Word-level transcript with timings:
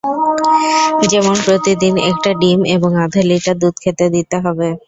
যেমন 1.05 1.35
প্রতিদিন 1.45 1.93
একটা 2.11 2.31
ডিম 2.41 2.59
এবং 2.75 2.91
আধা 3.03 3.21
লিটার 3.29 3.55
দুধ 3.61 3.75
খেতে 3.83 4.05
দিতে 4.15 4.37
হবে। 4.45 4.69